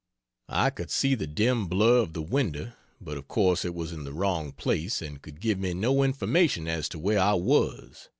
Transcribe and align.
I 0.55 0.71
could 0.71 0.89
see 0.89 1.13
the 1.13 1.27
dim 1.27 1.67
blur 1.67 1.99
of 1.99 2.13
the 2.13 2.23
window, 2.23 2.71
but 2.99 3.17
of 3.19 3.27
course 3.27 3.63
it 3.63 3.75
was 3.75 3.91
in 3.93 4.03
the 4.03 4.13
wrong 4.13 4.51
place 4.51 4.99
and 4.99 5.21
could 5.21 5.39
give 5.39 5.59
me 5.59 5.75
no 5.75 6.01
information 6.01 6.67
as 6.67 6.89
to 6.89 6.97
where 6.97 7.19
I 7.19 7.33
was. 7.35 8.09